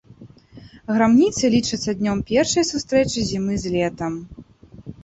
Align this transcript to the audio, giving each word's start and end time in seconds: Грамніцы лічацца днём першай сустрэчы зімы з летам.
Грамніцы 0.95 1.43
лічацца 1.55 1.91
днём 2.01 2.25
першай 2.35 2.69
сустрэчы 2.73 3.19
зімы 3.35 3.63
з 3.67 3.77
летам. 3.77 4.13